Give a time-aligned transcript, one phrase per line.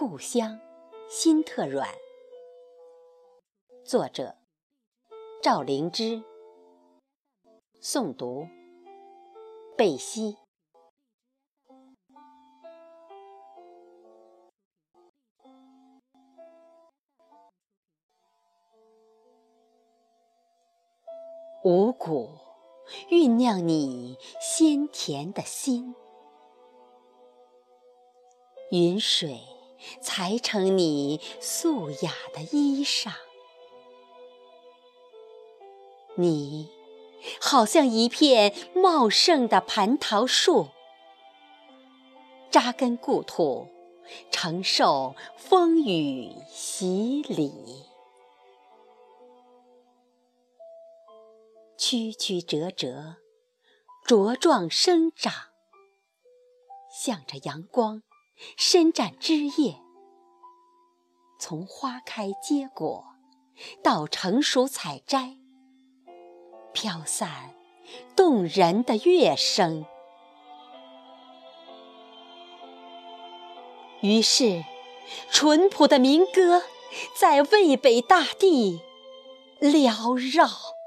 [0.00, 0.60] 故乡
[1.10, 1.88] 心特软。
[3.84, 4.36] 作者：
[5.42, 6.22] 赵灵芝。
[7.82, 8.46] 诵读：
[9.76, 10.36] 贝西。
[21.64, 22.30] 五谷
[23.10, 25.96] 酝酿你鲜甜的心。
[28.70, 29.40] 云水
[30.00, 33.12] 裁成你素雅的衣裳，
[36.16, 36.70] 你
[37.40, 40.68] 好像一片茂盛的蟠桃树，
[42.50, 43.68] 扎根故土，
[44.30, 47.52] 承受风雨洗礼，
[51.76, 53.16] 曲曲折折，
[54.06, 55.32] 茁壮生长，
[56.90, 58.02] 向着阳光。
[58.56, 59.80] 伸展枝叶，
[61.38, 63.04] 从花开结果
[63.82, 65.36] 到成熟采摘，
[66.72, 67.54] 飘散
[68.16, 69.84] 动人的乐声。
[74.00, 74.64] 于是，
[75.30, 76.62] 淳朴的民歌
[77.16, 78.80] 在渭北大地
[79.60, 80.77] 缭绕。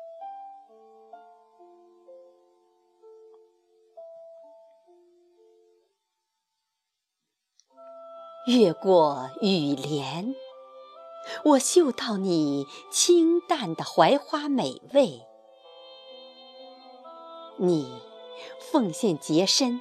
[8.47, 10.35] 越过雨帘，
[11.43, 15.21] 我嗅到你清淡的槐花美味。
[17.57, 18.01] 你
[18.59, 19.79] 奉献洁身，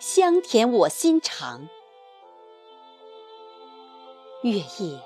[0.00, 1.68] 香甜我心肠。
[4.42, 5.00] 月夜，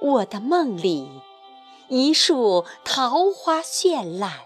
[0.00, 1.10] 我的梦里，
[1.88, 4.44] 一树桃花绚烂。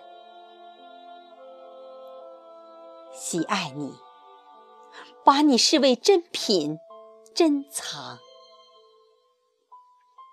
[3.15, 3.93] 喜爱你，
[5.23, 6.81] 把你视为珍品。
[7.35, 8.19] 珍藏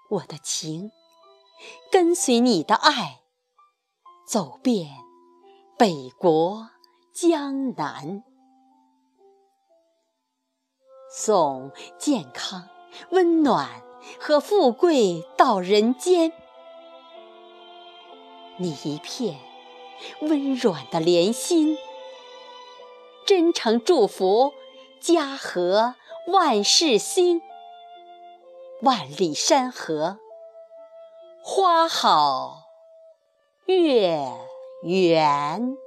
[0.09, 0.91] 我的情，
[1.91, 3.21] 跟随你的爱，
[4.27, 4.89] 走遍
[5.77, 6.69] 北国
[7.13, 8.23] 江南，
[11.09, 12.67] 送健康、
[13.11, 13.83] 温暖
[14.19, 16.33] 和富贵到人间。
[18.57, 19.39] 你一片
[20.21, 21.77] 温软的莲心，
[23.25, 24.53] 真诚祝福
[24.99, 25.95] 家和。
[26.27, 27.41] 万事兴，
[28.81, 30.19] 万里山河
[31.41, 32.65] 花好
[33.65, 34.27] 月
[34.83, 35.77] 圆。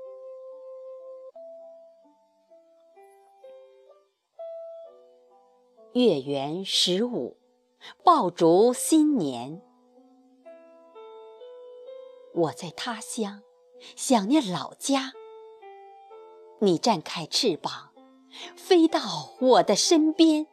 [5.92, 7.36] 月圆十五，
[8.02, 9.60] 爆竹新年。
[12.32, 13.42] 我在他乡
[13.94, 15.12] 想念老家，
[16.60, 17.89] 你展开翅膀。
[18.56, 19.00] 飞到
[19.40, 20.46] 我的身边，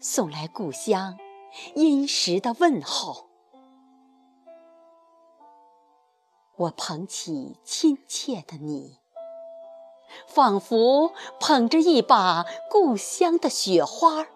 [0.00, 1.18] 送来故乡
[1.74, 3.26] 殷实的问候。
[6.56, 8.98] 我捧起亲切的你，
[10.26, 14.26] 仿佛捧着一把故乡的雪花。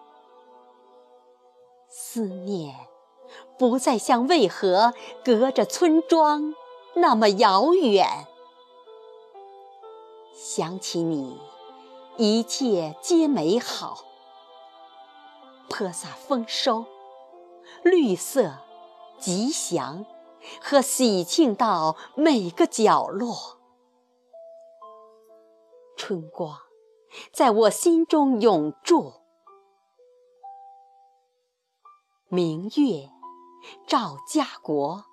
[1.89, 2.75] 思念
[3.57, 6.53] 不再像渭河隔着村庄
[6.95, 8.27] 那么遥远。
[10.35, 11.39] 想起你。
[12.17, 14.03] 一切皆美好，
[15.69, 16.85] 泼洒丰收，
[17.83, 18.57] 绿色、
[19.17, 20.05] 吉祥
[20.61, 23.59] 和喜庆到每个角落。
[25.95, 26.59] 春光
[27.31, 29.13] 在我心中永驻，
[32.27, 33.09] 明月
[33.87, 35.05] 照家国，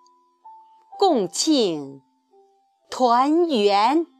[0.98, 2.02] 共庆
[2.90, 4.17] 团圆。